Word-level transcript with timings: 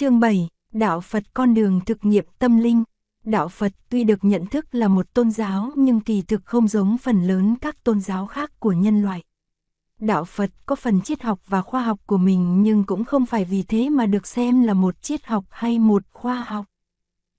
Chương 0.00 0.20
7, 0.20 0.48
Đạo 0.72 1.00
Phật 1.00 1.24
con 1.34 1.54
đường 1.54 1.80
thực 1.86 2.04
nghiệm 2.04 2.24
tâm 2.38 2.58
linh. 2.58 2.84
Đạo 3.24 3.48
Phật 3.48 3.72
tuy 3.88 4.04
được 4.04 4.24
nhận 4.24 4.46
thức 4.46 4.74
là 4.74 4.88
một 4.88 5.14
tôn 5.14 5.30
giáo 5.30 5.72
nhưng 5.76 6.00
kỳ 6.00 6.22
thực 6.22 6.44
không 6.44 6.68
giống 6.68 6.98
phần 6.98 7.22
lớn 7.22 7.56
các 7.60 7.84
tôn 7.84 8.00
giáo 8.00 8.26
khác 8.26 8.60
của 8.60 8.72
nhân 8.72 9.02
loại. 9.02 9.22
Đạo 9.98 10.24
Phật 10.24 10.50
có 10.66 10.76
phần 10.76 11.00
triết 11.00 11.22
học 11.22 11.40
và 11.46 11.62
khoa 11.62 11.82
học 11.82 12.00
của 12.06 12.16
mình 12.16 12.62
nhưng 12.62 12.84
cũng 12.84 13.04
không 13.04 13.26
phải 13.26 13.44
vì 13.44 13.62
thế 13.62 13.90
mà 13.90 14.06
được 14.06 14.26
xem 14.26 14.62
là 14.62 14.74
một 14.74 15.02
triết 15.02 15.26
học 15.26 15.44
hay 15.50 15.78
một 15.78 16.02
khoa 16.12 16.40
học. 16.40 16.66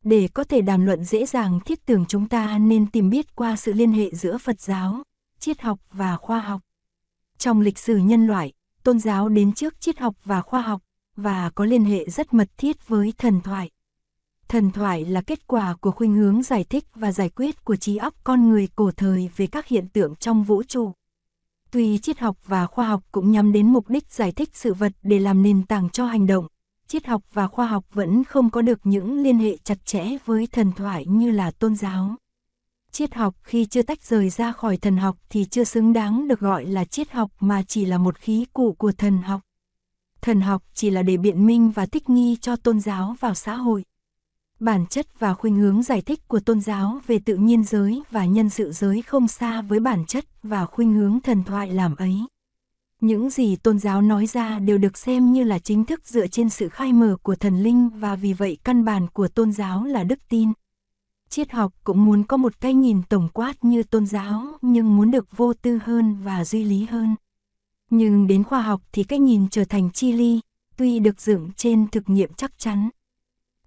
Để 0.03 0.27
có 0.33 0.43
thể 0.43 0.61
đàm 0.61 0.85
luận 0.85 1.03
dễ 1.03 1.25
dàng 1.25 1.59
thiết 1.65 1.85
tưởng 1.85 2.05
chúng 2.07 2.27
ta 2.27 2.57
nên 2.57 2.91
tìm 2.91 3.09
biết 3.09 3.35
qua 3.35 3.55
sự 3.55 3.73
liên 3.73 3.91
hệ 3.91 4.09
giữa 4.15 4.37
Phật 4.37 4.61
giáo, 4.61 5.03
triết 5.39 5.61
học 5.61 5.79
và 5.91 6.17
khoa 6.17 6.39
học. 6.39 6.61
Trong 7.37 7.61
lịch 7.61 7.77
sử 7.77 7.97
nhân 7.97 8.27
loại, 8.27 8.53
tôn 8.83 8.99
giáo 8.99 9.29
đến 9.29 9.53
trước 9.53 9.81
triết 9.81 9.99
học 9.99 10.15
và 10.25 10.41
khoa 10.41 10.61
học, 10.61 10.81
và 11.21 11.49
có 11.55 11.65
liên 11.65 11.85
hệ 11.85 12.09
rất 12.09 12.33
mật 12.33 12.49
thiết 12.57 12.87
với 12.87 13.13
thần 13.17 13.41
thoại. 13.41 13.69
Thần 14.47 14.71
thoại 14.71 15.05
là 15.05 15.21
kết 15.21 15.47
quả 15.47 15.75
của 15.81 15.91
khuynh 15.91 16.13
hướng 16.13 16.43
giải 16.43 16.63
thích 16.63 16.85
và 16.95 17.11
giải 17.11 17.29
quyết 17.29 17.63
của 17.63 17.75
trí 17.75 17.97
óc 17.97 18.13
con 18.23 18.49
người 18.49 18.67
cổ 18.75 18.91
thời 18.97 19.29
về 19.37 19.47
các 19.47 19.67
hiện 19.67 19.87
tượng 19.87 20.15
trong 20.15 20.43
vũ 20.43 20.63
trụ. 20.63 20.91
Tuy 21.71 21.97
triết 21.97 22.19
học 22.19 22.37
và 22.45 22.67
khoa 22.67 22.87
học 22.87 23.03
cũng 23.11 23.31
nhắm 23.31 23.51
đến 23.51 23.73
mục 23.73 23.89
đích 23.89 24.11
giải 24.11 24.31
thích 24.31 24.49
sự 24.53 24.73
vật 24.73 24.91
để 25.03 25.19
làm 25.19 25.43
nền 25.43 25.65
tảng 25.65 25.89
cho 25.89 26.05
hành 26.05 26.27
động, 26.27 26.47
triết 26.87 27.05
học 27.05 27.21
và 27.33 27.47
khoa 27.47 27.67
học 27.67 27.85
vẫn 27.93 28.23
không 28.23 28.49
có 28.49 28.61
được 28.61 28.79
những 28.83 29.23
liên 29.23 29.39
hệ 29.39 29.57
chặt 29.63 29.85
chẽ 29.85 30.17
với 30.25 30.47
thần 30.47 30.71
thoại 30.71 31.05
như 31.05 31.31
là 31.31 31.51
tôn 31.51 31.75
giáo. 31.75 32.15
Triết 32.91 33.13
học 33.13 33.35
khi 33.43 33.65
chưa 33.65 33.81
tách 33.81 34.01
rời 34.01 34.29
ra 34.29 34.51
khỏi 34.51 34.77
thần 34.77 34.97
học 34.97 35.17
thì 35.29 35.45
chưa 35.45 35.63
xứng 35.63 35.93
đáng 35.93 36.27
được 36.27 36.39
gọi 36.39 36.65
là 36.65 36.85
triết 36.85 37.11
học 37.11 37.31
mà 37.39 37.63
chỉ 37.67 37.85
là 37.85 37.97
một 37.97 38.17
khí 38.17 38.45
cụ 38.53 38.73
của 38.73 38.91
thần 38.91 39.17
học 39.17 39.41
thần 40.21 40.41
học 40.41 40.63
chỉ 40.73 40.89
là 40.89 41.03
để 41.03 41.17
biện 41.17 41.45
minh 41.45 41.71
và 41.71 41.85
thích 41.85 42.09
nghi 42.09 42.37
cho 42.41 42.55
tôn 42.55 42.79
giáo 42.79 43.15
vào 43.19 43.33
xã 43.33 43.55
hội. 43.55 43.83
Bản 44.59 44.85
chất 44.89 45.19
và 45.19 45.33
khuynh 45.33 45.55
hướng 45.55 45.83
giải 45.83 46.01
thích 46.01 46.27
của 46.27 46.39
tôn 46.39 46.61
giáo 46.61 46.99
về 47.07 47.19
tự 47.19 47.35
nhiên 47.35 47.63
giới 47.63 48.03
và 48.11 48.25
nhân 48.25 48.49
sự 48.49 48.71
giới 48.71 49.01
không 49.01 49.27
xa 49.27 49.61
với 49.61 49.79
bản 49.79 50.05
chất 50.05 50.25
và 50.43 50.65
khuynh 50.65 50.93
hướng 50.93 51.19
thần 51.19 51.43
thoại 51.43 51.71
làm 51.71 51.95
ấy. 51.95 52.15
Những 53.01 53.29
gì 53.29 53.55
tôn 53.55 53.79
giáo 53.79 54.01
nói 54.01 54.25
ra 54.25 54.59
đều 54.59 54.77
được 54.77 54.97
xem 54.97 55.33
như 55.33 55.43
là 55.43 55.59
chính 55.59 55.85
thức 55.85 56.07
dựa 56.07 56.27
trên 56.27 56.49
sự 56.49 56.69
khai 56.69 56.93
mở 56.93 57.17
của 57.23 57.35
thần 57.35 57.63
linh 57.63 57.89
và 57.89 58.15
vì 58.15 58.33
vậy 58.33 58.57
căn 58.63 58.85
bản 58.85 59.07
của 59.07 59.27
tôn 59.27 59.51
giáo 59.51 59.85
là 59.85 60.03
đức 60.03 60.19
tin. 60.29 60.51
Triết 61.29 61.51
học 61.51 61.73
cũng 61.83 62.05
muốn 62.05 62.23
có 62.23 62.37
một 62.37 62.61
cái 62.61 62.73
nhìn 62.73 63.01
tổng 63.09 63.29
quát 63.33 63.63
như 63.63 63.83
tôn 63.83 64.05
giáo 64.05 64.57
nhưng 64.61 64.95
muốn 64.97 65.11
được 65.11 65.37
vô 65.37 65.53
tư 65.53 65.79
hơn 65.83 66.17
và 66.23 66.45
duy 66.45 66.63
lý 66.63 66.85
hơn. 66.85 67.15
Nhưng 67.93 68.27
đến 68.27 68.43
khoa 68.43 68.61
học 68.61 68.81
thì 68.91 69.03
cách 69.03 69.21
nhìn 69.21 69.47
trở 69.49 69.65
thành 69.65 69.91
chi 69.91 70.11
ly, 70.11 70.39
tuy 70.77 70.99
được 70.99 71.21
dựng 71.21 71.49
trên 71.55 71.87
thực 71.87 72.09
nghiệm 72.09 72.33
chắc 72.33 72.57
chắn. 72.57 72.89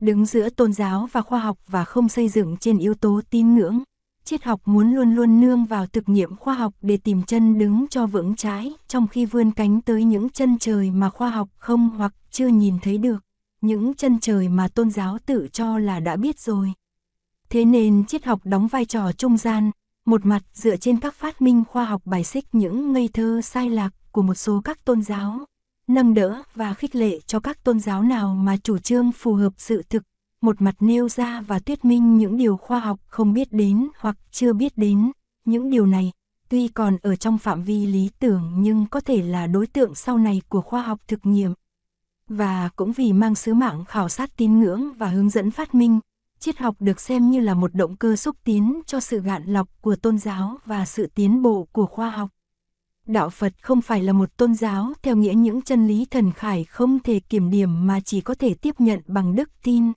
Đứng 0.00 0.27
giữa 0.27 0.48
tôn 0.48 0.72
giáo 0.72 1.08
và 1.12 1.22
khoa 1.22 1.39
học 1.39 1.58
và 1.66 1.84
không 1.84 2.08
xây 2.08 2.28
dựng 2.28 2.56
trên 2.56 2.78
yếu 2.78 2.94
tố 2.94 3.20
tín 3.31 3.55
ngưỡng, 3.55 3.83
triết 4.25 4.44
học 4.44 4.61
muốn 4.64 4.92
luôn 4.92 5.14
luôn 5.14 5.41
nương 5.41 5.64
vào 5.64 5.86
thực 5.86 6.08
nghiệm 6.08 6.36
khoa 6.36 6.55
học 6.55 6.75
để 6.81 6.97
tìm 6.97 7.22
chân 7.22 7.58
đứng 7.58 7.86
cho 7.91 8.06
vững 8.06 8.36
trái, 8.36 8.72
trong 8.89 9.08
khi 9.08 9.27
vươn 9.27 9.50
cánh 9.50 9.81
tới 9.81 10.05
những 10.05 10.31
chân 10.31 10.59
trời 10.59 10.91
mà 10.91 11.11
khoa 11.11 11.31
học 11.31 11.48
không 11.56 11.91
hoặc 11.91 12.14
chưa 12.31 12.48
nhìn 12.48 12.78
thấy 12.83 12.98
được, 12.98 13.25
những 13.61 13.94
chân 13.94 14.19
trời 14.20 14.48
mà 14.48 14.69
tôn 14.69 14.91
giáo 14.91 15.19
tự 15.27 15.48
cho 15.53 15.78
là 15.78 16.00
đã 16.00 16.16
biết 16.16 16.41
rồi. 16.41 16.72
Thế 17.50 17.64
nên 17.64 18.05
triết 18.05 18.25
học 18.25 18.41
đóng 18.44 18.66
vai 18.69 18.84
trò 18.84 19.12
trung 19.12 19.36
gian, 19.36 19.70
một 20.06 20.27
mặt 20.27 20.42
dựa 20.53 20.77
trên 20.77 21.00
các 21.00 21.14
phát 21.14 21.42
minh 21.42 21.64
khoa 21.69 21.84
học 21.84 22.03
bài 22.05 22.25
xích 22.25 22.44
những 22.53 22.92
ngây 22.92 23.09
thơ 23.12 23.41
sai 23.42 23.70
lạc 23.70 23.91
của 24.15 24.23
một 24.23 24.34
số 24.34 24.61
các 24.65 24.84
tôn 24.84 25.03
giáo, 25.03 25.45
nâng 25.87 26.15
đỡ 26.15 26.43
và 26.55 26.75
khích 26.75 26.97
lệ 26.97 27.20
cho 27.27 27.41
các 27.41 27.65
tôn 27.65 27.81
giáo 27.81 28.03
nào 28.03 28.34
mà 28.34 28.56
chủ 28.56 28.79
trương 28.79 29.12
phù 29.12 29.34
hợp 29.34 29.53
sự 29.59 29.83
thực, 29.91 30.03
một 30.41 30.62
mặt 30.62 30.75
nêu 30.81 31.09
ra 31.09 31.41
và 31.41 31.59
thuyết 31.59 31.84
minh 31.84 32.19
những 32.19 32.37
điều 32.37 32.56
khoa 32.56 32.81
học 32.81 33.01
không 33.06 33.33
biết 33.33 33.53
đến 33.53 33.89
hoặc 33.98 34.17
chưa 34.31 34.53
biết 34.53 34.79
đến. 34.79 35.12
Những 35.45 35.71
điều 35.71 35.87
này, 35.87 36.12
tuy 36.49 36.69
còn 36.69 36.97
ở 37.03 37.16
trong 37.16 37.38
phạm 37.38 37.62
vi 37.62 37.87
lý 37.87 38.11
tưởng 38.19 38.53
nhưng 38.56 38.87
có 38.87 39.00
thể 39.00 39.22
là 39.22 39.47
đối 39.47 39.66
tượng 39.66 39.94
sau 39.94 40.19
này 40.19 40.43
của 40.49 40.61
khoa 40.61 40.83
học 40.83 41.00
thực 41.09 41.27
nghiệm. 41.27 41.55
Và 42.28 42.69
cũng 42.77 42.93
vì 42.93 43.12
mang 43.12 43.34
sứ 43.34 43.55
mạng 43.55 43.84
khảo 43.84 44.09
sát 44.09 44.37
tín 44.37 44.61
ngưỡng 44.61 44.93
và 44.93 45.09
hướng 45.09 45.31
dẫn 45.31 45.50
phát 45.50 45.75
minh, 45.75 46.00
triết 46.38 46.59
học 46.59 46.77
được 46.81 47.00
xem 47.00 47.31
như 47.31 47.41
là 47.41 47.55
một 47.55 47.75
động 47.75 47.97
cơ 47.97 48.17
xúc 48.17 48.37
tiến 48.44 48.81
cho 48.87 49.00
sự 49.00 49.21
gạn 49.21 49.44
lọc 49.47 49.69
của 49.81 49.97
tôn 49.97 50.19
giáo 50.19 50.59
và 50.67 50.84
sự 50.84 51.06
tiến 51.15 51.43
bộ 51.43 51.69
của 51.72 51.87
khoa 51.87 52.11
học. 52.11 52.31
Đạo 53.06 53.31
Phật 53.31 53.53
không 53.62 53.82
phải 53.82 54.03
là 54.03 54.12
một 54.12 54.37
tôn 54.37 54.54
giáo 54.54 54.92
theo 55.03 55.16
nghĩa 55.16 55.34
những 55.34 55.62
chân 55.62 55.87
lý 55.87 56.06
thần 56.10 56.32
khải 56.32 56.65
không 56.65 56.98
thể 57.00 57.20
kiểm 57.20 57.50
điểm 57.50 57.87
mà 57.87 58.00
chỉ 58.00 58.20
có 58.20 58.34
thể 58.34 58.54
tiếp 58.54 58.75
nhận 58.78 59.00
bằng 59.06 59.34
đức 59.34 59.50
tin. 59.62 59.92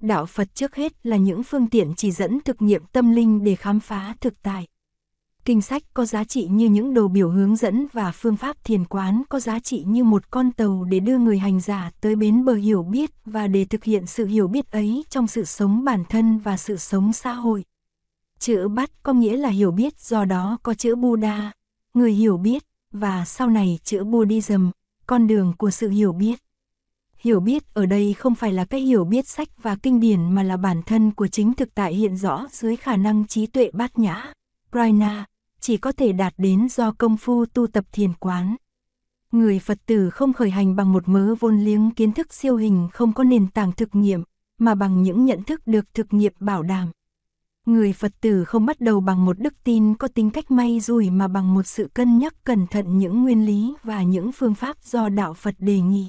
Đạo 0.00 0.26
Phật 0.26 0.54
trước 0.54 0.74
hết 0.74 1.06
là 1.06 1.16
những 1.16 1.42
phương 1.42 1.70
tiện 1.70 1.94
chỉ 1.96 2.10
dẫn 2.10 2.40
thực 2.40 2.62
nghiệm 2.62 2.82
tâm 2.92 3.10
linh 3.10 3.44
để 3.44 3.54
khám 3.54 3.80
phá 3.80 4.14
thực 4.20 4.42
tại. 4.42 4.66
Kinh 5.44 5.62
sách 5.62 5.82
có 5.94 6.04
giá 6.04 6.24
trị 6.24 6.48
như 6.50 6.68
những 6.68 6.94
đồ 6.94 7.08
biểu 7.08 7.30
hướng 7.30 7.56
dẫn 7.56 7.86
và 7.92 8.12
phương 8.12 8.36
pháp 8.36 8.56
thiền 8.64 8.84
quán 8.84 9.22
có 9.28 9.40
giá 9.40 9.58
trị 9.58 9.84
như 9.86 10.04
một 10.04 10.30
con 10.30 10.52
tàu 10.52 10.84
để 10.84 11.00
đưa 11.00 11.18
người 11.18 11.38
hành 11.38 11.60
giả 11.60 11.90
tới 12.00 12.16
bến 12.16 12.44
bờ 12.44 12.54
hiểu 12.54 12.82
biết 12.82 13.10
và 13.24 13.46
để 13.46 13.64
thực 13.64 13.84
hiện 13.84 14.06
sự 14.06 14.26
hiểu 14.26 14.48
biết 14.48 14.70
ấy 14.70 15.04
trong 15.10 15.26
sự 15.26 15.44
sống 15.44 15.84
bản 15.84 16.04
thân 16.08 16.38
và 16.38 16.56
sự 16.56 16.76
sống 16.76 17.12
xã 17.12 17.32
hội. 17.32 17.64
Chữ 18.38 18.68
bắt 18.68 18.90
có 19.02 19.12
nghĩa 19.12 19.36
là 19.36 19.48
hiểu 19.48 19.70
biết 19.70 20.00
do 20.00 20.24
đó 20.24 20.58
có 20.62 20.74
chữ 20.74 20.94
Buddha, 20.94 21.52
người 21.96 22.12
hiểu 22.12 22.36
biết, 22.36 22.62
và 22.92 23.24
sau 23.24 23.50
này 23.50 23.78
chữa 23.84 24.04
Buddhism, 24.04 24.70
con 25.06 25.26
đường 25.26 25.52
của 25.58 25.70
sự 25.70 25.88
hiểu 25.88 26.12
biết. 26.12 26.38
Hiểu 27.18 27.40
biết 27.40 27.74
ở 27.74 27.86
đây 27.86 28.14
không 28.14 28.34
phải 28.34 28.52
là 28.52 28.64
cái 28.64 28.80
hiểu 28.80 29.04
biết 29.04 29.28
sách 29.28 29.48
và 29.62 29.76
kinh 29.76 30.00
điển 30.00 30.34
mà 30.34 30.42
là 30.42 30.56
bản 30.56 30.82
thân 30.82 31.10
của 31.10 31.26
chính 31.26 31.54
thực 31.54 31.74
tại 31.74 31.94
hiện 31.94 32.16
rõ 32.16 32.46
dưới 32.50 32.76
khả 32.76 32.96
năng 32.96 33.26
trí 33.26 33.46
tuệ 33.46 33.70
bát 33.72 33.98
nhã, 33.98 34.32
prana, 34.70 35.24
chỉ 35.60 35.76
có 35.76 35.92
thể 35.92 36.12
đạt 36.12 36.34
đến 36.38 36.68
do 36.68 36.92
công 36.98 37.16
phu 37.16 37.46
tu 37.46 37.66
tập 37.66 37.84
thiền 37.92 38.12
quán. 38.14 38.56
Người 39.32 39.58
Phật 39.58 39.78
tử 39.86 40.10
không 40.10 40.32
khởi 40.32 40.50
hành 40.50 40.76
bằng 40.76 40.92
một 40.92 41.08
mớ 41.08 41.34
vôn 41.34 41.58
liếng 41.58 41.90
kiến 41.90 42.12
thức 42.12 42.34
siêu 42.34 42.56
hình 42.56 42.88
không 42.92 43.12
có 43.12 43.24
nền 43.24 43.50
tảng 43.50 43.72
thực 43.72 43.94
nghiệm, 43.94 44.22
mà 44.58 44.74
bằng 44.74 45.02
những 45.02 45.24
nhận 45.24 45.42
thức 45.42 45.66
được 45.66 45.94
thực 45.94 46.12
nghiệm 46.12 46.32
bảo 46.40 46.62
đảm. 46.62 46.90
Người 47.66 47.92
Phật 47.92 48.12
tử 48.20 48.44
không 48.44 48.66
bắt 48.66 48.80
đầu 48.80 49.00
bằng 49.00 49.24
một 49.24 49.38
đức 49.38 49.54
tin 49.64 49.94
có 49.94 50.08
tính 50.08 50.30
cách 50.30 50.50
may 50.50 50.80
rủi 50.80 51.10
mà 51.10 51.28
bằng 51.28 51.54
một 51.54 51.62
sự 51.66 51.88
cân 51.94 52.18
nhắc 52.18 52.34
cẩn 52.44 52.66
thận 52.66 52.98
những 52.98 53.22
nguyên 53.22 53.46
lý 53.46 53.74
và 53.82 54.02
những 54.02 54.32
phương 54.32 54.54
pháp 54.54 54.76
do 54.84 55.08
Đạo 55.08 55.34
Phật 55.34 55.54
đề 55.58 55.80
nghị. 55.80 56.08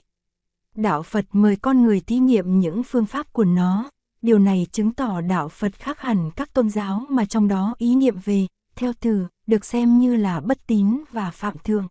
Đạo 0.76 1.04
Phật 1.04 1.26
mời 1.32 1.56
con 1.56 1.84
người 1.84 2.02
thí 2.02 2.18
nghiệm 2.18 2.60
những 2.60 2.84
phương 2.84 3.06
pháp 3.06 3.34
của 3.34 3.46
nó. 3.46 3.90
Điều 4.22 4.40
này 4.40 4.68
chứng 4.72 4.92
tỏ 4.92 5.22
Đạo 5.22 5.50
Phật 5.50 5.74
khác 5.76 6.00
hẳn 6.00 6.32
các 6.36 6.54
tôn 6.54 6.70
giáo 6.70 7.06
mà 7.10 7.26
trong 7.26 7.48
đó 7.48 7.76
ý 7.78 7.96
niệm 7.96 8.16
về, 8.26 8.48
theo 8.76 8.94
từ, 9.00 9.28
được 9.48 9.66
xem 9.66 10.00
như 10.00 10.16
là 10.16 10.40
bất 10.40 10.68
tín 10.68 11.04
và 11.12 11.32
phạm 11.32 11.58
thượng. 11.64 11.88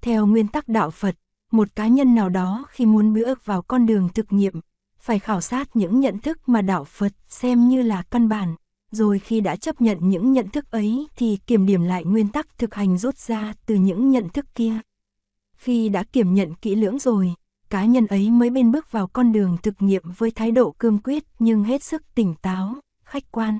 Theo 0.00 0.26
nguyên 0.26 0.48
tắc 0.48 0.68
Đạo 0.68 0.90
Phật, 0.90 1.14
một 1.50 1.68
cá 1.74 1.86
nhân 1.86 2.14
nào 2.14 2.28
đó 2.28 2.64
khi 2.68 2.86
muốn 2.86 3.14
bước 3.14 3.44
vào 3.44 3.62
con 3.62 3.86
đường 3.86 4.08
thực 4.14 4.32
nghiệm, 4.32 4.60
phải 4.98 5.18
khảo 5.18 5.40
sát 5.40 5.76
những 5.76 6.00
nhận 6.00 6.18
thức 6.18 6.48
mà 6.48 6.62
Đạo 6.62 6.84
Phật 6.84 7.12
xem 7.28 7.68
như 7.68 7.82
là 7.82 8.02
căn 8.02 8.28
bản, 8.28 8.54
rồi 8.92 9.18
khi 9.18 9.40
đã 9.40 9.56
chấp 9.56 9.80
nhận 9.80 9.98
những 10.00 10.32
nhận 10.32 10.48
thức 10.48 10.70
ấy 10.70 11.06
thì 11.16 11.38
kiểm 11.46 11.66
điểm 11.66 11.82
lại 11.82 12.04
nguyên 12.04 12.28
tắc 12.28 12.58
thực 12.58 12.74
hành 12.74 12.98
rút 12.98 13.18
ra 13.18 13.54
từ 13.66 13.74
những 13.74 14.10
nhận 14.10 14.28
thức 14.28 14.46
kia. 14.54 14.74
Khi 15.56 15.88
đã 15.88 16.02
kiểm 16.02 16.34
nhận 16.34 16.54
kỹ 16.54 16.74
lưỡng 16.74 16.98
rồi, 16.98 17.34
cá 17.70 17.84
nhân 17.84 18.06
ấy 18.06 18.30
mới 18.30 18.50
bên 18.50 18.72
bước 18.72 18.92
vào 18.92 19.06
con 19.06 19.32
đường 19.32 19.56
thực 19.62 19.74
nghiệm 19.82 20.02
với 20.18 20.30
thái 20.30 20.50
độ 20.50 20.74
cương 20.78 20.98
quyết 21.04 21.24
nhưng 21.38 21.64
hết 21.64 21.82
sức 21.82 22.02
tỉnh 22.14 22.34
táo, 22.42 22.76
khách 23.04 23.32
quan. 23.32 23.58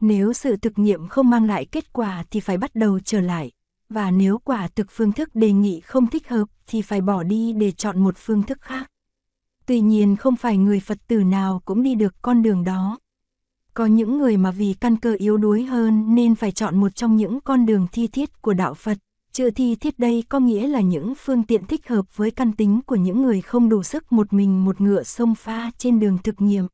Nếu 0.00 0.32
sự 0.32 0.56
thực 0.56 0.78
nghiệm 0.78 1.08
không 1.08 1.30
mang 1.30 1.46
lại 1.46 1.64
kết 1.64 1.92
quả 1.92 2.24
thì 2.30 2.40
phải 2.40 2.58
bắt 2.58 2.74
đầu 2.74 3.00
trở 3.00 3.20
lại, 3.20 3.50
và 3.88 4.10
nếu 4.10 4.38
quả 4.38 4.68
thực 4.68 4.86
phương 4.90 5.12
thức 5.12 5.34
đề 5.34 5.52
nghị 5.52 5.80
không 5.80 6.06
thích 6.06 6.28
hợp 6.28 6.48
thì 6.66 6.82
phải 6.82 7.00
bỏ 7.00 7.22
đi 7.22 7.52
để 7.52 7.70
chọn 7.70 8.04
một 8.04 8.14
phương 8.18 8.42
thức 8.42 8.60
khác. 8.60 8.90
Tuy 9.66 9.80
nhiên 9.80 10.16
không 10.16 10.36
phải 10.36 10.56
người 10.56 10.80
Phật 10.80 10.98
tử 11.08 11.22
nào 11.22 11.62
cũng 11.64 11.82
đi 11.82 11.94
được 11.94 12.14
con 12.22 12.42
đường 12.42 12.64
đó. 12.64 12.98
Có 13.74 13.86
những 13.86 14.18
người 14.18 14.36
mà 14.36 14.50
vì 14.50 14.74
căn 14.80 14.96
cơ 14.96 15.14
yếu 15.18 15.36
đuối 15.36 15.64
hơn 15.64 16.14
nên 16.14 16.34
phải 16.34 16.52
chọn 16.52 16.80
một 16.80 16.94
trong 16.94 17.16
những 17.16 17.40
con 17.40 17.66
đường 17.66 17.86
thi 17.92 18.06
thiết 18.06 18.42
của 18.42 18.54
đạo 18.54 18.74
Phật. 18.74 18.98
Chữ 19.32 19.50
thi 19.50 19.74
thiết 19.74 19.98
đây 19.98 20.24
có 20.28 20.38
nghĩa 20.38 20.66
là 20.66 20.80
những 20.80 21.14
phương 21.14 21.42
tiện 21.42 21.66
thích 21.66 21.88
hợp 21.88 22.16
với 22.16 22.30
căn 22.30 22.52
tính 22.52 22.80
của 22.86 22.96
những 22.96 23.22
người 23.22 23.40
không 23.40 23.68
đủ 23.68 23.82
sức 23.82 24.12
một 24.12 24.32
mình 24.32 24.64
một 24.64 24.80
ngựa 24.80 25.02
sông 25.02 25.34
pha 25.34 25.70
trên 25.78 26.00
đường 26.00 26.18
thực 26.24 26.40
nghiệm. 26.40 26.66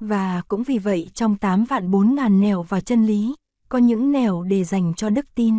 Và 0.00 0.42
cũng 0.48 0.62
vì 0.62 0.78
vậy 0.78 1.10
trong 1.14 1.36
8 1.36 1.64
vạn 1.64 1.90
4 1.90 2.14
ngàn 2.14 2.40
nẻo 2.40 2.62
vào 2.62 2.80
chân 2.80 3.06
lý, 3.06 3.34
có 3.68 3.78
những 3.78 4.12
nẻo 4.12 4.42
để 4.42 4.64
dành 4.64 4.94
cho 4.94 5.10
đức 5.10 5.34
tin. 5.34 5.54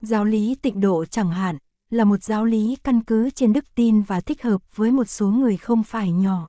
Giáo 0.00 0.24
lý 0.24 0.54
tịnh 0.54 0.80
độ 0.80 1.04
chẳng 1.04 1.30
hạn, 1.30 1.58
là 1.90 2.04
một 2.04 2.22
giáo 2.22 2.44
lý 2.44 2.76
căn 2.84 3.00
cứ 3.02 3.30
trên 3.30 3.52
đức 3.52 3.64
tin 3.74 4.02
và 4.02 4.20
thích 4.20 4.42
hợp 4.42 4.76
với 4.76 4.90
một 4.90 5.08
số 5.08 5.28
người 5.28 5.56
không 5.56 5.82
phải 5.82 6.12
nhỏ 6.12 6.48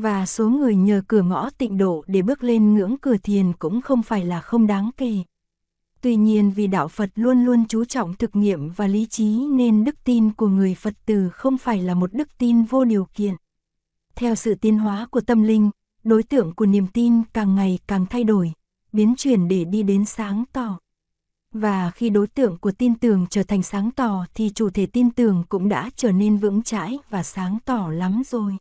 và 0.00 0.26
số 0.26 0.48
người 0.48 0.76
nhờ 0.76 1.02
cửa 1.08 1.22
ngõ 1.22 1.50
tịnh 1.50 1.78
độ 1.78 2.04
để 2.06 2.22
bước 2.22 2.44
lên 2.44 2.74
ngưỡng 2.74 2.96
cửa 2.98 3.16
thiền 3.16 3.52
cũng 3.52 3.80
không 3.80 4.02
phải 4.02 4.24
là 4.24 4.40
không 4.40 4.66
đáng 4.66 4.90
kể. 4.96 5.22
Tuy 6.00 6.16
nhiên 6.16 6.50
vì 6.50 6.66
đạo 6.66 6.88
Phật 6.88 7.10
luôn 7.14 7.44
luôn 7.44 7.64
chú 7.68 7.84
trọng 7.84 8.14
thực 8.14 8.36
nghiệm 8.36 8.70
và 8.70 8.86
lý 8.86 9.06
trí 9.06 9.46
nên 9.46 9.84
đức 9.84 10.04
tin 10.04 10.32
của 10.32 10.48
người 10.48 10.74
Phật 10.74 10.94
tử 11.06 11.28
không 11.28 11.58
phải 11.58 11.82
là 11.82 11.94
một 11.94 12.14
đức 12.14 12.28
tin 12.38 12.62
vô 12.62 12.84
điều 12.84 13.06
kiện. 13.14 13.34
Theo 14.14 14.34
sự 14.34 14.54
tiến 14.54 14.78
hóa 14.78 15.06
của 15.10 15.20
tâm 15.20 15.42
linh, 15.42 15.70
đối 16.04 16.22
tượng 16.22 16.54
của 16.54 16.66
niềm 16.66 16.86
tin 16.86 17.22
càng 17.32 17.54
ngày 17.54 17.78
càng 17.86 18.06
thay 18.06 18.24
đổi, 18.24 18.52
biến 18.92 19.14
chuyển 19.16 19.48
để 19.48 19.64
đi 19.64 19.82
đến 19.82 20.04
sáng 20.04 20.44
tỏ. 20.52 20.78
Và 21.52 21.90
khi 21.90 22.10
đối 22.10 22.26
tượng 22.26 22.58
của 22.58 22.72
tin 22.72 22.94
tưởng 22.94 23.26
trở 23.30 23.42
thành 23.42 23.62
sáng 23.62 23.90
tỏ 23.90 24.26
thì 24.34 24.50
chủ 24.54 24.70
thể 24.70 24.86
tin 24.86 25.10
tưởng 25.10 25.44
cũng 25.48 25.68
đã 25.68 25.90
trở 25.96 26.12
nên 26.12 26.36
vững 26.36 26.62
chãi 26.62 26.98
và 27.10 27.22
sáng 27.22 27.58
tỏ 27.64 27.88
lắm 27.90 28.22
rồi. 28.26 28.56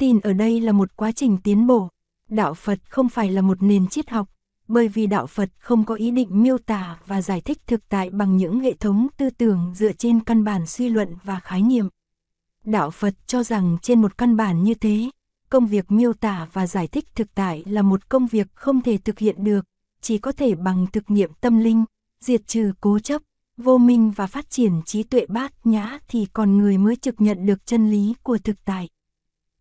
Tin 0.00 0.20
ở 0.20 0.32
đây 0.32 0.60
là 0.60 0.72
một 0.72 0.96
quá 0.96 1.12
trình 1.12 1.38
tiến 1.44 1.66
bộ. 1.66 1.88
Đạo 2.28 2.54
Phật 2.54 2.78
không 2.88 3.08
phải 3.08 3.30
là 3.30 3.42
một 3.42 3.62
nền 3.62 3.88
triết 3.88 4.10
học, 4.10 4.28
bởi 4.68 4.88
vì 4.88 5.06
đạo 5.06 5.26
Phật 5.26 5.50
không 5.58 5.84
có 5.84 5.94
ý 5.94 6.10
định 6.10 6.42
miêu 6.42 6.58
tả 6.58 6.98
và 7.06 7.22
giải 7.22 7.40
thích 7.40 7.58
thực 7.66 7.88
tại 7.88 8.10
bằng 8.10 8.36
những 8.36 8.60
hệ 8.60 8.74
thống 8.74 9.06
tư 9.16 9.30
tưởng 9.30 9.72
dựa 9.74 9.92
trên 9.92 10.20
căn 10.20 10.44
bản 10.44 10.66
suy 10.66 10.88
luận 10.88 11.16
và 11.24 11.40
khái 11.40 11.62
niệm. 11.62 11.88
Đạo 12.64 12.90
Phật 12.90 13.14
cho 13.26 13.42
rằng 13.42 13.76
trên 13.82 14.02
một 14.02 14.18
căn 14.18 14.36
bản 14.36 14.62
như 14.62 14.74
thế, 14.74 15.10
công 15.50 15.66
việc 15.66 15.90
miêu 15.90 16.12
tả 16.12 16.48
và 16.52 16.66
giải 16.66 16.86
thích 16.86 17.04
thực 17.14 17.34
tại 17.34 17.62
là 17.66 17.82
một 17.82 18.08
công 18.08 18.26
việc 18.26 18.46
không 18.54 18.82
thể 18.82 18.98
thực 18.98 19.18
hiện 19.18 19.44
được, 19.44 19.64
chỉ 20.00 20.18
có 20.18 20.32
thể 20.32 20.54
bằng 20.54 20.86
thực 20.92 21.10
nghiệm 21.10 21.32
tâm 21.40 21.58
linh, 21.58 21.84
diệt 22.20 22.46
trừ 22.46 22.72
cố 22.80 22.98
chấp, 22.98 23.22
vô 23.56 23.78
minh 23.78 24.10
và 24.10 24.26
phát 24.26 24.50
triển 24.50 24.82
trí 24.86 25.02
tuệ 25.02 25.26
bát 25.26 25.52
nhã 25.64 25.98
thì 26.08 26.26
con 26.32 26.58
người 26.58 26.78
mới 26.78 26.96
trực 26.96 27.20
nhận 27.20 27.46
được 27.46 27.66
chân 27.66 27.90
lý 27.90 28.14
của 28.22 28.38
thực 28.38 28.64
tại. 28.64 28.88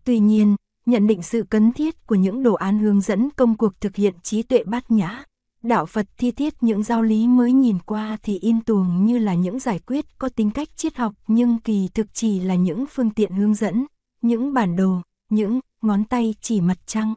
Tuy 0.04 0.20
nhiên, 0.20 0.56
nhận 0.86 1.08
định 1.08 1.22
sự 1.22 1.44
cần 1.50 1.74
thiết 1.74 2.08
của 2.08 2.16
những 2.16 2.44
đồ 2.44 2.54
án 2.54 2.80
hướng 2.80 3.02
dẫn 3.02 3.30
công 3.36 3.58
cuộc 3.58 3.82
thực 3.82 3.96
hiện 3.96 4.14
trí 4.24 4.44
tuệ 4.44 4.64
bát 4.64 4.92
nhã, 4.92 5.24
đạo 5.64 5.86
Phật 5.86 6.08
thi 6.18 6.32
thiết 6.32 6.54
những 6.64 6.84
giáo 6.84 7.02
lý 7.02 7.28
mới 7.28 7.52
nhìn 7.52 7.80
qua 7.86 8.18
thì 8.24 8.40
in 8.40 8.62
tuồng 8.62 9.06
như 9.06 9.18
là 9.18 9.34
những 9.34 9.60
giải 9.60 9.80
quyết 9.80 10.06
có 10.18 10.30
tính 10.30 10.52
cách 10.52 10.70
triết 10.76 10.98
học 10.98 11.14
nhưng 11.28 11.60
kỳ 11.60 11.90
thực 11.94 12.08
chỉ 12.14 12.40
là 12.40 12.56
những 12.56 12.86
phương 12.90 13.10
tiện 13.10 13.32
hướng 13.32 13.54
dẫn, 13.54 13.86
những 14.22 14.54
bản 14.54 14.76
đồ, 14.76 15.02
những 15.30 15.60
ngón 15.82 16.04
tay 16.04 16.36
chỉ 16.42 16.62
mặt 16.62 16.78
trăng. 16.86 17.14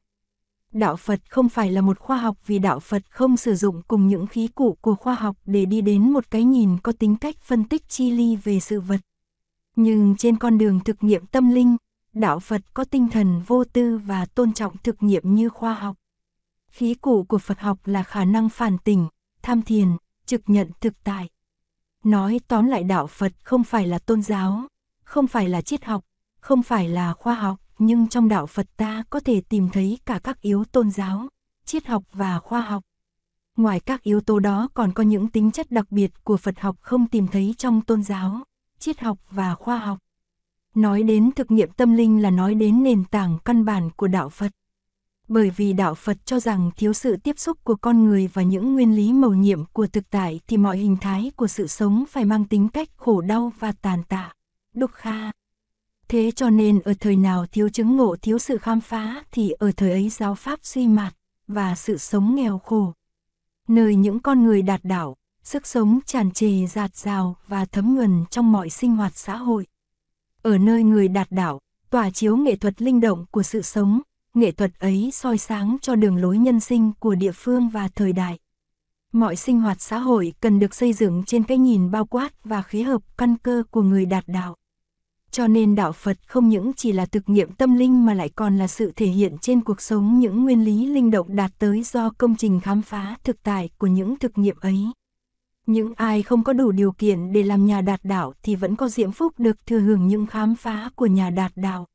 Đạo 0.73 0.97
Phật 0.97 1.21
không 1.31 1.49
phải 1.49 1.73
là 1.73 1.81
một 1.81 1.99
khoa 1.99 2.17
học 2.17 2.37
vì 2.47 2.59
đạo 2.59 2.81
Phật 2.81 3.03
không 3.11 3.37
sử 3.37 3.55
dụng 3.55 3.83
cùng 3.89 4.09
những 4.09 4.27
khí 4.27 4.49
cụ 4.55 4.77
của 4.81 4.95
khoa 4.95 5.15
học 5.15 5.37
để 5.45 5.65
đi 5.65 5.81
đến 5.81 6.11
một 6.11 6.31
cái 6.31 6.45
nhìn 6.45 6.79
có 6.83 6.93
tính 6.93 7.17
cách 7.17 7.37
phân 7.41 7.65
tích 7.65 7.89
chi 7.89 8.11
ly 8.11 8.37
về 8.37 8.61
sự 8.61 8.81
vật. 8.81 9.01
Nhưng 9.77 10.17
trên 10.17 10.37
con 10.37 10.59
đường 10.59 10.81
thực 10.81 11.05
nghiệm 11.05 11.27
tâm 11.27 11.51
linh, 11.51 11.77
đạo 12.15 12.39
Phật 12.39 12.63
có 12.75 12.85
tinh 12.85 13.09
thần 13.09 13.43
vô 13.47 13.65
tư 13.65 13.99
và 13.99 14.27
tôn 14.27 14.53
trọng 14.53 14.77
thực 14.77 15.03
nghiệm 15.03 15.35
như 15.35 15.49
khoa 15.49 15.75
học. 15.75 15.97
Khí 16.71 16.95
cụ 16.95 17.25
của 17.25 17.39
Phật 17.39 17.61
học 17.61 17.79
là 17.85 18.03
khả 18.03 18.25
năng 18.25 18.49
phản 18.49 18.79
tỉnh, 18.79 19.09
tham 19.43 19.63
thiền, 19.63 19.89
trực 20.27 20.43
nhận 20.47 20.71
thực 20.81 21.05
tại. 21.05 21.29
Nói 22.05 22.41
tóm 22.49 22.67
lại 22.67 22.85
đạo 22.85 23.07
Phật 23.07 23.33
không 23.43 23.65
phải 23.65 23.87
là 23.87 23.99
tôn 23.99 24.23
giáo, 24.23 24.63
không 25.05 25.27
phải 25.27 25.49
là 25.49 25.63
triết 25.63 25.85
học, 25.85 26.05
không 26.41 26.63
phải 26.63 26.89
là 26.89 27.13
khoa 27.15 27.35
học, 27.35 27.59
nhưng 27.79 28.09
trong 28.09 28.29
đạo 28.29 28.47
Phật 28.47 28.67
ta 28.77 29.05
có 29.11 29.21
thể 29.21 29.41
tìm 29.49 29.69
thấy 29.73 29.99
cả 30.07 30.19
các 30.19 30.41
yếu 30.41 30.65
tôn 30.65 30.91
giáo, 30.91 31.29
triết 31.65 31.87
học 31.87 32.03
và 32.13 32.39
khoa 32.39 32.61
học. 32.61 32.83
Ngoài 33.57 33.81
các 33.81 34.03
yếu 34.03 34.21
tố 34.21 34.39
đó 34.39 34.69
còn 34.75 34.93
có 34.93 35.03
những 35.03 35.29
tính 35.29 35.51
chất 35.51 35.71
đặc 35.71 35.87
biệt 35.91 36.25
của 36.25 36.37
Phật 36.37 36.61
học 36.61 36.77
không 36.81 37.09
tìm 37.09 37.29
thấy 37.29 37.55
trong 37.59 37.83
tôn 37.83 38.03
giáo, 38.03 38.45
triết 38.79 39.01
học 39.01 39.19
và 39.31 39.55
khoa 39.55 39.79
học. 39.79 39.99
Nói 40.75 41.03
đến 41.03 41.31
thực 41.37 41.51
nghiệm 41.51 41.71
tâm 41.71 41.95
linh 41.95 42.23
là 42.23 42.31
nói 42.31 42.55
đến 42.55 42.83
nền 42.83 43.05
tảng 43.05 43.39
căn 43.45 43.65
bản 43.65 43.91
của 43.97 44.09
đạo 44.09 44.29
Phật. 44.29 44.51
Bởi 45.29 45.51
vì 45.51 45.73
đạo 45.73 45.95
Phật 45.95 46.27
cho 46.27 46.41
rằng 46.41 46.71
thiếu 46.77 46.93
sự 46.93 47.17
tiếp 47.17 47.39
xúc 47.39 47.65
của 47.65 47.75
con 47.75 48.05
người 48.05 48.29
và 48.33 48.43
những 48.43 48.75
nguyên 48.75 48.97
lý 48.97 49.13
mầu 49.13 49.35
nhiệm 49.35 49.65
của 49.65 49.87
thực 49.87 50.11
tại 50.11 50.41
thì 50.47 50.57
mọi 50.57 50.79
hình 50.79 50.97
thái 51.01 51.31
của 51.37 51.47
sự 51.47 51.67
sống 51.67 52.05
phải 52.09 52.25
mang 52.25 52.45
tính 52.45 52.69
cách 52.69 52.89
khổ 52.97 53.21
đau 53.21 53.53
và 53.59 53.73
tàn 53.73 54.03
tạ. 54.03 54.33
đục 54.75 54.91
Kha 54.93 55.33
Thế 56.09 56.31
cho 56.31 56.51
nên 56.51 56.81
ở 56.81 56.95
thời 57.01 57.17
nào 57.17 57.47
thiếu 57.47 57.69
chứng 57.69 57.97
ngộ 57.97 58.17
thiếu 58.23 58.39
sự 58.39 58.59
khám 58.59 58.81
phá 58.81 59.25
thì 59.33 59.51
ở 59.51 59.73
thời 59.77 59.91
ấy 59.91 60.09
giáo 60.09 60.35
pháp 60.35 60.59
suy 60.63 60.89
mạt 60.89 61.15
và 61.49 61.75
sự 61.75 61.99
sống 61.99 62.35
nghèo 62.35 62.59
khổ. 62.59 62.93
Nơi 63.69 63.95
những 63.97 64.21
con 64.21 64.45
người 64.45 64.63
đạt 64.63 64.81
đạo, 64.85 65.17
sức 65.43 65.67
sống 65.67 65.99
tràn 66.07 66.31
trề 66.31 66.67
giạt 66.67 66.97
rào 66.97 67.37
và 67.49 67.65
thấm 67.65 67.95
nhuần 67.95 68.25
trong 68.31 68.53
mọi 68.53 68.71
sinh 68.71 68.97
hoạt 68.97 69.17
xã 69.17 69.37
hội. 69.37 69.67
Ở 70.43 70.59
nơi 70.59 70.83
người 70.83 71.09
đạt 71.09 71.27
đảo, 71.31 71.61
tỏa 71.91 72.11
chiếu 72.11 72.37
nghệ 72.37 72.57
thuật 72.57 72.83
linh 72.83 73.01
động 73.01 73.25
của 73.31 73.43
sự 73.43 73.63
sống, 73.63 74.01
nghệ 74.35 74.53
thuật 74.53 74.79
ấy 74.79 75.11
soi 75.13 75.39
sáng 75.39 75.77
cho 75.83 75.95
đường 75.95 76.17
lối 76.17 76.39
nhân 76.39 76.61
sinh 76.61 76.93
của 76.99 77.15
địa 77.15 77.33
phương 77.33 77.69
và 77.69 77.89
thời 77.89 78.13
đại. 78.13 78.39
Mọi 79.13 79.37
sinh 79.37 79.61
hoạt 79.61 79.81
xã 79.81 79.99
hội 79.99 80.35
cần 80.41 80.59
được 80.59 80.75
xây 80.75 80.93
dựng 80.93 81.23
trên 81.27 81.45
cái 81.45 81.59
nhìn 81.59 81.91
bao 81.91 82.07
quát 82.07 82.45
và 82.45 82.63
khí 82.63 82.83
hợp 82.83 83.03
căn 83.17 83.37
cơ 83.43 83.63
của 83.71 83.83
người 83.83 84.07
đạt 84.07 84.25
đạo. 84.27 84.57
Cho 85.31 85.47
nên 85.47 85.75
đạo 85.75 85.93
Phật 85.93 86.19
không 86.27 86.49
những 86.49 86.73
chỉ 86.77 86.93
là 86.93 87.07
thực 87.07 87.29
nghiệm 87.29 87.53
tâm 87.53 87.75
linh 87.75 88.07
mà 88.07 88.15
lại 88.15 88.29
còn 88.29 88.59
là 88.59 88.67
sự 88.67 88.93
thể 88.97 89.07
hiện 89.07 89.39
trên 89.39 89.61
cuộc 89.61 89.81
sống 89.81 90.19
những 90.19 90.43
nguyên 90.43 90.65
lý 90.65 90.87
linh 90.87 91.11
động 91.11 91.37
đạt 91.37 91.51
tới 91.59 91.83
do 91.83 92.11
công 92.11 92.37
trình 92.37 92.61
khám 92.61 92.83
phá 92.83 93.17
thực 93.25 93.43
tại 93.43 93.71
của 93.79 93.87
những 93.87 94.19
thực 94.19 94.39
nghiệm 94.39 94.57
ấy. 94.61 94.87
Những 95.67 95.95
ai 95.97 96.23
không 96.23 96.45
có 96.45 96.53
đủ 96.53 96.73
điều 96.73 96.93
kiện 96.93 97.33
để 97.33 97.43
làm 97.43 97.67
nhà 97.67 97.81
đạt 97.81 98.01
đạo 98.05 98.35
thì 98.43 98.55
vẫn 98.57 98.77
có 98.77 98.89
diễm 98.89 99.13
phúc 99.13 99.33
được 99.39 99.67
thừa 99.67 99.79
hưởng 99.79 100.07
những 100.07 100.27
khám 100.27 100.55
phá 100.55 100.91
của 100.95 101.07
nhà 101.07 101.31
đạt 101.31 101.53
đạo. 101.57 101.87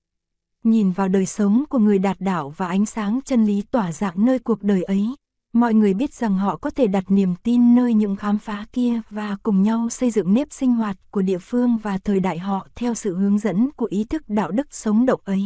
Nhìn 0.63 0.91
vào 0.91 1.07
đời 1.07 1.25
sống 1.25 1.63
của 1.69 1.79
người 1.79 1.99
đạt 1.99 2.17
đạo 2.19 2.53
và 2.57 2.67
ánh 2.67 2.85
sáng 2.85 3.19
chân 3.25 3.45
lý 3.45 3.61
tỏa 3.61 3.91
dạng 3.91 4.25
nơi 4.25 4.39
cuộc 4.39 4.63
đời 4.63 4.83
ấy, 4.83 5.15
mọi 5.53 5.73
người 5.73 5.93
biết 5.93 6.13
rằng 6.13 6.37
họ 6.37 6.55
có 6.55 6.69
thể 6.69 6.87
đặt 6.87 7.03
niềm 7.07 7.35
tin 7.43 7.75
nơi 7.75 7.93
những 7.93 8.15
khám 8.15 8.37
phá 8.37 8.65
kia 8.73 9.01
và 9.09 9.37
cùng 9.43 9.63
nhau 9.63 9.89
xây 9.89 10.11
dựng 10.11 10.33
nếp 10.33 10.51
sinh 10.51 10.73
hoạt 10.73 10.97
của 11.11 11.21
địa 11.21 11.37
phương 11.37 11.77
và 11.77 11.97
thời 11.97 12.19
đại 12.19 12.39
họ 12.39 12.67
theo 12.75 12.93
sự 12.93 13.15
hướng 13.15 13.39
dẫn 13.39 13.71
của 13.71 13.87
ý 13.89 14.03
thức 14.03 14.29
đạo 14.29 14.51
đức 14.51 14.67
sống 14.73 15.05
động 15.05 15.21
ấy. 15.23 15.43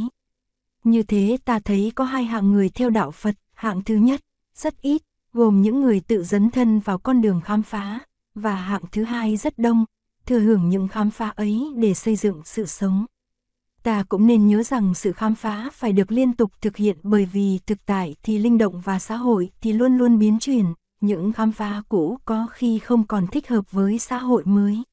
Như 0.83 1.03
thế 1.03 1.37
ta 1.45 1.59
thấy 1.59 1.91
có 1.95 2.03
hai 2.03 2.23
hạng 2.23 2.51
người 2.51 2.69
theo 2.69 2.89
đạo 2.89 3.11
Phật, 3.11 3.35
hạng 3.53 3.83
thứ 3.83 3.95
nhất, 3.95 4.21
rất 4.55 4.81
ít, 4.81 5.01
gồm 5.33 5.61
những 5.61 5.81
người 5.81 5.99
tự 5.99 6.23
dấn 6.23 6.49
thân 6.49 6.79
vào 6.79 6.97
con 6.97 7.21
đường 7.21 7.41
khám 7.41 7.63
phá, 7.63 7.99
và 8.35 8.55
hạng 8.55 8.83
thứ 8.91 9.03
hai 9.03 9.37
rất 9.37 9.57
đông, 9.57 9.85
thừa 10.25 10.39
hưởng 10.39 10.69
những 10.69 10.87
khám 10.87 11.11
phá 11.11 11.29
ấy 11.29 11.73
để 11.75 11.93
xây 11.93 12.15
dựng 12.15 12.41
sự 12.45 12.65
sống 12.65 13.05
ta 13.83 14.03
cũng 14.09 14.27
nên 14.27 14.47
nhớ 14.47 14.63
rằng 14.63 14.93
sự 14.93 15.11
khám 15.11 15.35
phá 15.35 15.69
phải 15.73 15.93
được 15.93 16.11
liên 16.11 16.33
tục 16.33 16.51
thực 16.61 16.77
hiện 16.77 16.97
bởi 17.03 17.25
vì 17.25 17.59
thực 17.67 17.85
tại 17.85 18.15
thì 18.23 18.39
linh 18.39 18.57
động 18.57 18.81
và 18.81 18.99
xã 18.99 19.15
hội 19.15 19.49
thì 19.61 19.73
luôn 19.73 19.97
luôn 19.97 20.19
biến 20.19 20.39
chuyển, 20.39 20.65
những 21.01 21.33
khám 21.33 21.51
phá 21.51 21.81
cũ 21.89 22.17
có 22.25 22.47
khi 22.51 22.79
không 22.79 23.07
còn 23.07 23.27
thích 23.27 23.47
hợp 23.47 23.71
với 23.71 23.99
xã 23.99 24.17
hội 24.17 24.43
mới. 24.45 24.83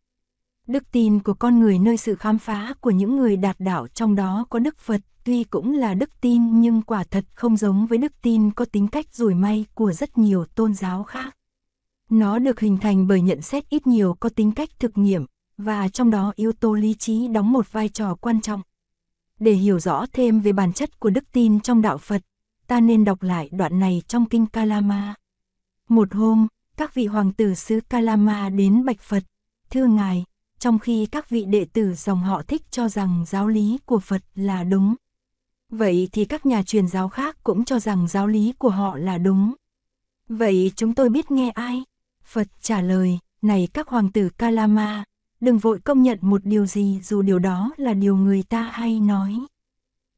Đức 0.67 0.85
tin 0.93 1.19
của 1.19 1.35
con 1.35 1.61
người 1.61 1.79
nơi 1.79 1.97
sự 1.97 2.15
khám 2.15 2.39
phá 2.39 2.75
của 2.81 2.91
những 2.91 3.17
người 3.17 3.37
đạt 3.37 3.57
đạo 3.59 3.89
trong 3.89 4.15
đó 4.15 4.47
có 4.51 4.59
Đức 4.59 4.79
Phật, 4.79 5.01
tuy 5.25 5.45
cũng 5.45 5.75
là 5.75 5.95
đức 5.95 6.11
tin 6.21 6.61
nhưng 6.61 6.83
quả 6.83 7.05
thật 7.05 7.25
không 7.35 7.57
giống 7.57 7.87
với 7.87 7.99
đức 7.99 8.13
tin 8.23 8.51
có 8.51 8.65
tính 8.65 8.89
cách 8.89 9.07
rủi 9.13 9.35
may 9.35 9.65
của 9.75 9.93
rất 9.93 10.19
nhiều 10.19 10.45
tôn 10.45 10.75
giáo 10.75 11.05
khác. 11.05 11.38
Nó 12.09 12.39
được 12.39 12.61
hình 12.61 12.79
thành 12.79 13.07
bởi 13.07 13.21
nhận 13.21 13.43
xét 13.43 13.69
ít 13.69 13.87
nhiều 13.87 14.17
có 14.21 14.29
tính 14.29 14.53
cách 14.53 14.69
thực 14.79 14.99
nghiệm, 14.99 15.27
và 15.59 15.89
trong 15.89 16.11
đó 16.11 16.33
yếu 16.37 16.53
tố 16.53 16.75
lý 16.75 16.95
trí 16.95 17.29
đóng 17.29 17.53
một 17.53 17.73
vai 17.73 17.89
trò 17.89 18.15
quan 18.15 18.41
trọng. 18.41 18.63
Để 19.41 19.53
hiểu 19.53 19.81
rõ 19.81 20.07
thêm 20.13 20.41
về 20.41 20.53
bản 20.53 20.73
chất 20.73 21.01
của 21.01 21.11
đức 21.11 21.25
tin 21.33 21.61
trong 21.61 21.83
đạo 21.83 21.99
Phật, 21.99 22.23
ta 22.67 22.81
nên 22.81 23.05
đọc 23.05 23.23
lại 23.23 23.49
đoạn 23.53 23.79
này 23.79 24.03
trong 24.09 24.27
kinh 24.27 24.47
Kalama. 24.47 25.15
Một 25.89 26.15
hôm, 26.15 26.47
các 26.77 26.95
vị 26.95 27.07
hoàng 27.07 27.33
tử 27.33 27.55
xứ 27.55 27.81
Kalama 27.89 28.49
đến 28.49 28.85
bạch 28.85 29.01
Phật, 29.01 29.23
thưa 29.71 29.87
ngài, 29.87 30.25
trong 30.59 30.79
khi 30.79 31.07
các 31.07 31.31
vị 31.31 31.45
đệ 31.45 31.65
tử 31.65 31.95
dòng 31.95 32.21
họ 32.21 32.43
thích 32.43 32.63
cho 32.71 32.89
rằng 32.89 33.25
giáo 33.27 33.49
lý 33.49 33.79
của 33.87 33.99
Phật 33.99 34.23
là 34.35 34.65
đúng. 34.65 34.95
Vậy 35.69 36.09
thì 36.13 36.25
các 36.25 36.47
nhà 36.47 36.63
truyền 36.63 36.89
giáo 36.89 37.09
khác 37.09 37.37
cũng 37.43 37.65
cho 37.65 37.79
rằng 37.79 38.09
giáo 38.09 38.27
lý 38.27 38.53
của 38.59 38.71
họ 38.71 38.97
là 38.97 39.19
đúng. 39.19 39.55
Vậy 40.29 40.73
chúng 40.77 40.95
tôi 40.95 41.09
biết 41.09 41.31
nghe 41.31 41.51
ai? 41.51 41.85
Phật 42.29 42.49
trả 42.61 42.81
lời, 42.81 43.19
này 43.43 43.69
các 43.75 43.89
hoàng 43.89 44.13
tử 44.13 44.29
Kalama, 44.39 45.05
đừng 45.41 45.59
vội 45.59 45.81
công 45.85 46.03
nhận 46.03 46.19
một 46.21 46.41
điều 46.45 46.67
gì 46.67 47.01
dù 47.03 47.23
điều 47.23 47.39
đó 47.39 47.73
là 47.77 47.95
điều 47.95 48.17
người 48.17 48.43
ta 48.43 48.63
hay 48.63 49.01
nói. 49.01 49.39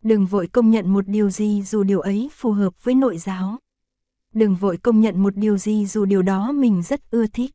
Đừng 0.02 0.26
vội 0.26 0.46
công 0.46 0.70
nhận 0.70 0.88
một 0.92 1.08
điều 1.08 1.30
gì 1.30 1.62
dù 1.62 1.82
điều 1.82 2.00
ấy 2.00 2.30
phù 2.32 2.52
hợp 2.52 2.84
với 2.84 2.94
nội 2.94 3.18
giáo. 3.18 3.58
Đừng 4.34 4.56
vội 4.56 4.76
công 4.76 5.00
nhận 5.00 5.22
một 5.22 5.36
điều 5.36 5.58
gì 5.58 5.86
dù 5.86 6.04
điều 6.04 6.22
đó 6.22 6.52
mình 6.52 6.82
rất 6.82 7.10
ưa 7.10 7.26
thích. 7.26 7.50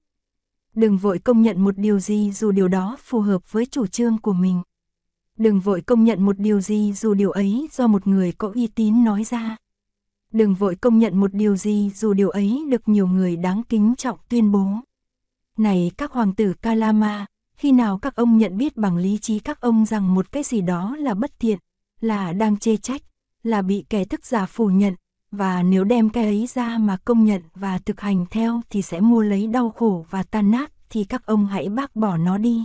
Đừng 0.74 0.98
vội 0.98 1.20
công 1.20 1.42
nhận 1.42 1.64
một 1.64 1.78
điều 1.78 2.00
gì 2.00 2.32
dù 2.32 2.52
điều 2.52 2.68
đó 2.68 2.98
phù 3.04 3.20
hợp 3.20 3.52
với 3.52 3.66
chủ 3.66 3.88
trương 3.88 4.18
của 4.18 4.34
mình. 4.34 4.62
Đừng 5.38 5.60
vội 5.60 5.82
công 5.82 6.04
nhận 6.04 6.26
một 6.26 6.40
điều 6.40 6.62
gì 6.62 6.94
dù 6.94 7.14
điều 7.14 7.32
ấy 7.32 7.68
do 7.72 7.88
một 7.88 8.08
người 8.08 8.32
có 8.32 8.52
uy 8.56 8.68
tín 8.68 9.04
nói 9.04 9.24
ra. 9.24 9.58
Đừng 10.36 10.54
vội 10.54 10.76
công 10.76 11.00
nhận 11.00 11.20
một 11.20 11.34
điều 11.34 11.56
gì 11.56 11.92
dù 11.96 12.14
điều 12.14 12.30
ấy 12.30 12.66
được 12.70 12.90
nhiều 12.90 13.08
người 13.08 13.36
đáng 13.36 13.64
kính 13.70 13.94
trọng 13.98 14.18
tuyên 14.30 14.52
bố. 14.52 14.68
Này 15.58 15.92
các 15.98 16.12
hoàng 16.12 16.36
tử 16.36 16.54
Kalama, 16.54 17.26
khi 17.58 17.72
nào 17.72 17.98
các 17.98 18.16
ông 18.16 18.38
nhận 18.38 18.58
biết 18.58 18.78
bằng 18.78 18.98
lý 18.98 19.18
trí 19.22 19.40
các 19.40 19.62
ông 19.62 19.86
rằng 19.86 20.14
một 20.14 20.32
cái 20.32 20.44
gì 20.44 20.62
đó 20.62 20.96
là 21.00 21.14
bất 21.14 21.40
thiện, 21.40 21.60
là 22.02 22.34
đang 22.34 22.58
chê 22.58 22.78
trách, 22.78 23.02
là 23.44 23.62
bị 23.62 23.86
kẻ 23.90 24.06
thức 24.06 24.26
giả 24.26 24.46
phủ 24.46 24.68
nhận, 24.68 24.96
và 25.32 25.64
nếu 25.64 25.84
đem 25.84 26.10
cái 26.10 26.24
ấy 26.24 26.48
ra 26.54 26.78
mà 26.78 26.98
công 27.06 27.26
nhận 27.26 27.42
và 27.56 27.78
thực 27.78 28.02
hành 28.02 28.26
theo 28.32 28.62
thì 28.70 28.82
sẽ 28.82 29.00
mua 29.00 29.22
lấy 29.22 29.48
đau 29.48 29.70
khổ 29.70 30.06
và 30.10 30.24
tan 30.24 30.52
nát 30.52 30.72
thì 30.90 31.04
các 31.04 31.26
ông 31.26 31.46
hãy 31.46 31.70
bác 31.70 31.96
bỏ 31.96 32.18
nó 32.18 32.38
đi. 32.38 32.64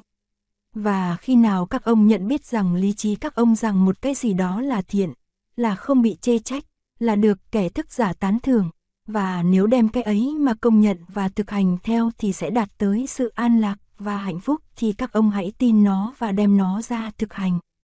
Và 0.74 1.16
khi 1.20 1.36
nào 1.36 1.66
các 1.66 1.84
ông 1.84 2.06
nhận 2.06 2.28
biết 2.28 2.44
rằng 2.44 2.74
lý 2.74 2.92
trí 2.92 3.14
các 3.14 3.34
ông 3.34 3.54
rằng 3.54 3.84
một 3.84 4.02
cái 4.02 4.14
gì 4.14 4.32
đó 4.32 4.60
là 4.60 4.82
thiện, 4.82 5.12
là 5.56 5.74
không 5.74 6.02
bị 6.02 6.16
chê 6.20 6.38
trách, 6.38 6.64
là 7.00 7.16
được 7.16 7.38
kẻ 7.52 7.69
thức 7.69 7.92
giả 7.92 8.12
tán 8.12 8.38
thưởng, 8.42 8.71
và 9.07 9.42
nếu 9.42 9.66
đem 9.66 9.88
cái 9.88 10.02
ấy 10.02 10.35
mà 10.38 10.54
công 10.54 10.80
nhận 10.80 10.97
và 11.09 11.28
thực 11.28 11.50
hành 11.50 11.76
theo 11.83 12.11
thì 12.19 12.33
sẽ 12.33 12.50
đạt 12.50 12.69
tới 12.78 13.07
sự 13.07 13.33
an 13.35 13.61
lạc 13.61 13.76
và 13.99 14.16
hạnh 14.16 14.40
phúc 14.40 14.61
thì 14.76 14.92
các 14.92 15.12
ông 15.12 15.30
hãy 15.30 15.52
tin 15.59 15.85
nó 15.85 16.14
và 16.19 16.33
đem 16.33 16.57
nó 16.57 16.83
ra 16.83 17.11
thực 17.19 17.33
hành. 17.35 17.59